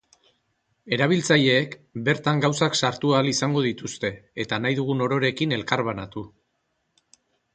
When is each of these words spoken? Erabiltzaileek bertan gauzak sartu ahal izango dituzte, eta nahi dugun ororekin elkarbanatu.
Erabiltzaileek 0.95 1.73
bertan 2.07 2.39
gauzak 2.45 2.79
sartu 2.87 3.13
ahal 3.17 3.29
izango 3.33 3.63
dituzte, 3.67 4.11
eta 4.45 4.61
nahi 4.63 4.79
dugun 4.79 5.05
ororekin 5.09 5.53
elkarbanatu. 5.61 6.27